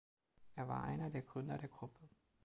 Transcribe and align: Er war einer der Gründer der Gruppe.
Er 0.55 0.67
war 0.67 0.81
einer 0.83 1.11
der 1.11 1.21
Gründer 1.21 1.59
der 1.59 1.69
Gruppe. 1.69 2.09